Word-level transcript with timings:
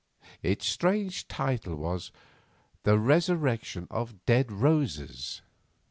Its 0.41 0.65
strange 0.65 1.27
title 1.27 1.75
was, 1.75 2.11
"The 2.85 2.97
Resurrection 2.97 3.85
of 3.91 4.25
Dead 4.25 4.51
Roses." 4.51 5.43